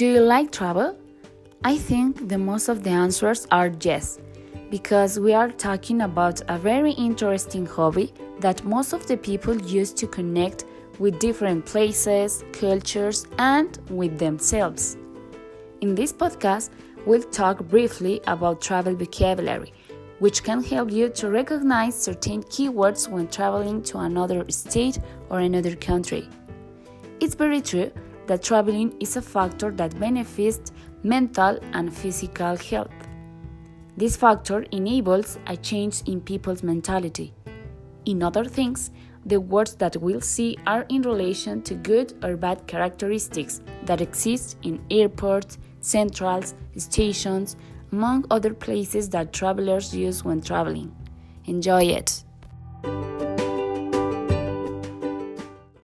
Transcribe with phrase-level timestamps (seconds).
[0.00, 0.96] Do you like travel?
[1.62, 4.18] I think the most of the answers are yes,
[4.70, 9.92] because we are talking about a very interesting hobby that most of the people use
[9.92, 10.64] to connect
[10.98, 14.96] with different places, cultures, and with themselves.
[15.82, 16.70] In this podcast,
[17.04, 19.70] we'll talk briefly about travel vocabulary,
[20.18, 24.98] which can help you to recognize certain keywords when traveling to another state
[25.28, 26.26] or another country.
[27.20, 27.92] It's very true
[28.30, 30.70] that traveling is a factor that benefits
[31.02, 32.94] mental and physical health.
[33.96, 37.34] This factor enables a change in people's mentality.
[38.04, 38.92] In other things,
[39.26, 44.56] the words that we'll see are in relation to good or bad characteristics that exist
[44.62, 47.56] in airports, centrals, stations,
[47.90, 50.94] among other places that travelers use when traveling.
[51.46, 52.22] Enjoy it!